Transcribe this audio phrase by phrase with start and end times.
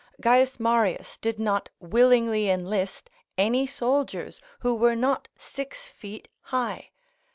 [0.25, 0.47] C.
[0.57, 6.89] Marius did not willingly enlist any soldiers who were not six feet high.